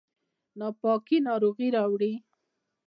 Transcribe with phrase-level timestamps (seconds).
[0.59, 2.13] ناپاکي ناروغي راوړي